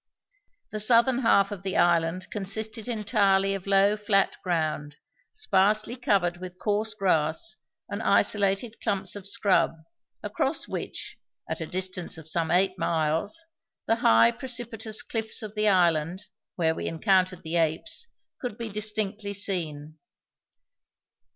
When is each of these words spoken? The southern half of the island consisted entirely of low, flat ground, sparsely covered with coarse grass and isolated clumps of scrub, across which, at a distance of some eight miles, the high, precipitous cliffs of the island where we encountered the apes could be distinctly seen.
The 0.71 0.79
southern 0.79 1.19
half 1.19 1.51
of 1.51 1.61
the 1.61 1.77
island 1.77 2.31
consisted 2.31 2.87
entirely 2.87 3.53
of 3.53 3.67
low, 3.67 3.95
flat 3.95 4.35
ground, 4.43 4.97
sparsely 5.31 5.95
covered 5.95 6.37
with 6.37 6.57
coarse 6.57 6.95
grass 6.95 7.57
and 7.87 8.01
isolated 8.01 8.81
clumps 8.81 9.15
of 9.15 9.27
scrub, 9.27 9.75
across 10.23 10.67
which, 10.67 11.19
at 11.47 11.61
a 11.61 11.67
distance 11.67 12.17
of 12.17 12.27
some 12.27 12.49
eight 12.49 12.79
miles, 12.79 13.45
the 13.85 13.97
high, 13.97 14.31
precipitous 14.31 15.03
cliffs 15.03 15.43
of 15.43 15.53
the 15.53 15.67
island 15.67 16.23
where 16.55 16.73
we 16.73 16.87
encountered 16.87 17.43
the 17.43 17.57
apes 17.57 18.07
could 18.39 18.57
be 18.57 18.69
distinctly 18.69 19.33
seen. 19.33 19.99